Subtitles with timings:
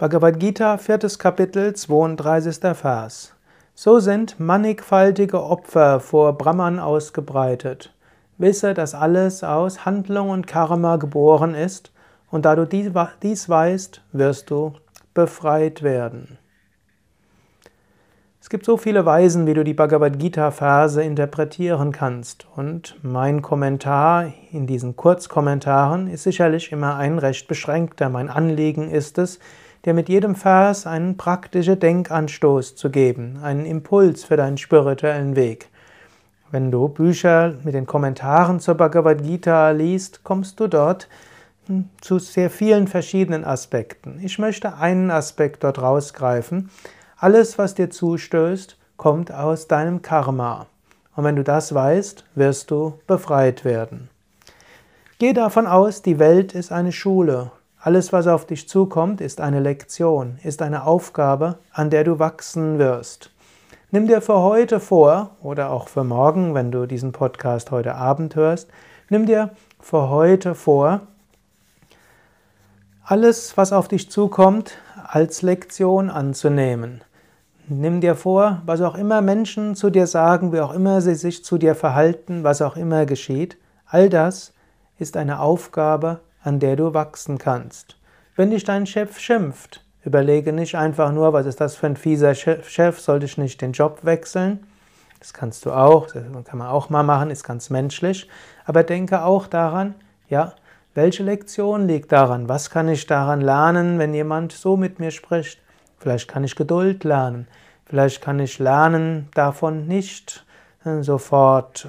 [0.00, 2.60] Bhagavad Gita, viertes Kapitel, 32.
[2.76, 3.34] Vers.
[3.74, 7.92] So sind mannigfaltige Opfer vor Brahman ausgebreitet.
[8.36, 11.90] Wisse, dass alles aus Handlung und Karma geboren ist,
[12.30, 14.74] und da du dies weißt, wirst du
[15.14, 16.38] befreit werden.
[18.40, 22.46] Es gibt so viele Weisen, wie du die Bhagavad Gita-Verse interpretieren kannst.
[22.54, 28.08] Und mein Kommentar in diesen Kurzkommentaren ist sicherlich immer ein recht beschränkter.
[28.08, 29.40] Mein Anliegen ist es,
[29.84, 35.68] dir mit jedem Vers einen praktischen Denkanstoß zu geben, einen Impuls für deinen spirituellen Weg.
[36.50, 41.08] Wenn du Bücher mit den Kommentaren zur Bhagavad Gita liest, kommst du dort
[41.66, 44.18] hm, zu sehr vielen verschiedenen Aspekten.
[44.22, 46.70] Ich möchte einen Aspekt dort rausgreifen.
[47.18, 50.66] Alles, was dir zustößt, kommt aus deinem Karma.
[51.14, 54.08] Und wenn du das weißt, wirst du befreit werden.
[55.18, 57.50] Geh davon aus, die Welt ist eine Schule
[57.80, 62.78] alles, was auf dich zukommt, ist eine Lektion, ist eine Aufgabe, an der du wachsen
[62.78, 63.30] wirst.
[63.90, 68.34] Nimm dir für heute vor, oder auch für morgen, wenn du diesen Podcast heute Abend
[68.34, 68.68] hörst,
[69.08, 71.02] nimm dir für heute vor,
[73.04, 77.02] alles, was auf dich zukommt, als Lektion anzunehmen.
[77.68, 81.44] Nimm dir vor, was auch immer Menschen zu dir sagen, wie auch immer sie sich
[81.44, 84.52] zu dir verhalten, was auch immer geschieht, all das
[84.98, 87.96] ist eine Aufgabe, an der du wachsen kannst.
[88.36, 92.34] Wenn dich dein Chef schimpft, überlege nicht einfach nur, was ist das für ein fieser
[92.34, 94.66] Chef, sollte ich nicht den Job wechseln?
[95.18, 98.28] Das kannst du auch, das kann man auch mal machen, ist ganz menschlich.
[98.64, 99.94] Aber denke auch daran,
[100.28, 100.54] ja,
[100.94, 102.48] welche Lektion liegt daran?
[102.48, 105.60] Was kann ich daran lernen, wenn jemand so mit mir spricht?
[105.98, 107.48] Vielleicht kann ich Geduld lernen.
[107.86, 110.44] Vielleicht kann ich lernen, davon nicht
[110.84, 111.88] äh, sofort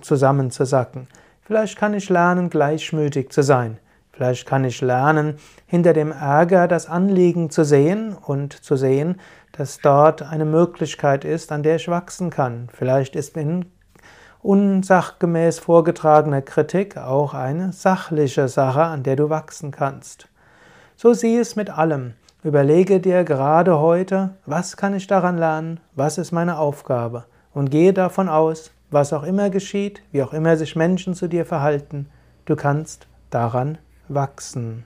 [0.00, 1.08] zusammenzusacken.
[1.42, 3.78] Vielleicht kann ich lernen, gleichmütig zu sein.
[4.20, 9.18] Vielleicht kann ich lernen, hinter dem Ärger das Anliegen zu sehen und zu sehen,
[9.52, 12.68] dass dort eine Möglichkeit ist, an der ich wachsen kann.
[12.70, 13.64] Vielleicht ist in
[14.42, 20.28] unsachgemäß vorgetragener Kritik auch eine sachliche Sache, an der du wachsen kannst.
[20.96, 22.12] So sieh es mit allem.
[22.44, 27.24] Überlege dir gerade heute, was kann ich daran lernen, was ist meine Aufgabe
[27.54, 31.46] und gehe davon aus, was auch immer geschieht, wie auch immer sich Menschen zu dir
[31.46, 32.10] verhalten,
[32.44, 33.78] du kannst daran
[34.10, 34.84] wachsen.